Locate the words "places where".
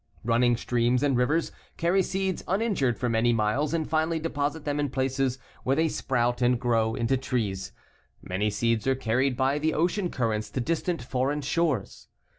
4.89-5.75